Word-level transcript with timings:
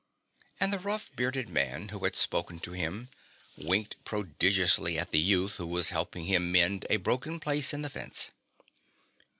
And 0.59 0.73
the 0.73 0.79
rough, 0.79 1.15
bearded 1.15 1.47
man 1.47 1.89
who 1.89 2.05
had 2.05 2.15
spoken 2.15 2.59
to 2.61 2.71
him, 2.71 3.09
winked 3.55 4.03
prodigiously 4.03 4.97
at 4.97 5.11
the 5.11 5.19
youth 5.19 5.57
who 5.57 5.67
was 5.67 5.89
helping 5.89 6.25
him 6.25 6.51
mend 6.51 6.87
a 6.89 6.95
broken 6.97 7.39
place 7.39 7.71
in 7.71 7.83
the 7.83 7.89
fence. 7.91 8.31